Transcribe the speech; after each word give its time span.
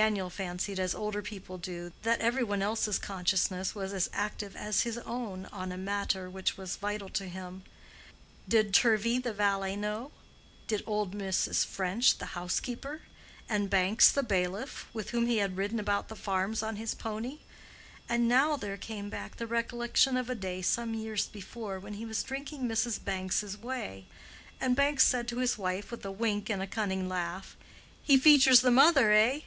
Daniel 0.00 0.30
fancied, 0.30 0.80
as 0.80 0.94
older 0.94 1.20
people 1.20 1.58
do, 1.58 1.92
that 2.02 2.18
every 2.22 2.42
one 2.42 2.62
else's 2.62 2.98
consciousness 2.98 3.74
was 3.74 3.92
as 3.92 4.08
active 4.14 4.56
as 4.56 4.84
his 4.84 4.96
own 4.96 5.44
on 5.52 5.70
a 5.70 5.76
matter 5.76 6.30
which 6.30 6.56
was 6.56 6.76
vital 6.76 7.10
to 7.10 7.26
him. 7.28 7.62
Did 8.48 8.72
Turvey 8.72 9.18
the 9.18 9.34
valet 9.34 9.76
know?—and 9.76 10.82
old 10.86 11.12
Mrs. 11.12 11.66
French 11.66 12.16
the 12.16 12.24
housekeeper?—and 12.32 13.68
Banks 13.68 14.10
the 14.10 14.22
bailiff, 14.22 14.86
with 14.94 15.10
whom 15.10 15.26
he 15.26 15.36
had 15.36 15.58
ridden 15.58 15.78
about 15.78 16.08
the 16.08 16.16
farms 16.16 16.62
on 16.62 16.76
his 16.76 16.94
pony?—And 16.94 18.26
now 18.26 18.56
there 18.56 18.78
came 18.78 19.10
back 19.10 19.36
the 19.36 19.46
recollection 19.46 20.16
of 20.16 20.30
a 20.30 20.34
day 20.34 20.62
some 20.62 20.94
years 20.94 21.26
before 21.26 21.78
when 21.78 21.92
he 21.92 22.06
was 22.06 22.22
drinking 22.22 22.62
Mrs. 22.62 23.04
Banks's 23.04 23.58
whey, 23.58 24.06
and 24.58 24.74
Banks 24.74 25.04
said 25.04 25.28
to 25.28 25.40
his 25.40 25.58
wife 25.58 25.90
with 25.90 26.02
a 26.06 26.10
wink 26.10 26.48
and 26.48 26.62
a 26.62 26.66
cunning 26.66 27.10
laugh, 27.10 27.58
"He 28.02 28.16
features 28.16 28.62
the 28.62 28.70
mother, 28.70 29.12
eh?" 29.12 29.40